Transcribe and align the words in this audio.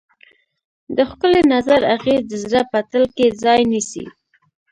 د 0.95 0.97
ښکلي 1.09 1.41
نظر 1.53 1.81
اغېز 1.95 2.21
د 2.27 2.33
زړه 2.43 2.61
په 2.71 2.79
تل 2.91 3.03
کې 3.15 3.27
ځای 3.43 3.59
نیسي. 3.71 4.05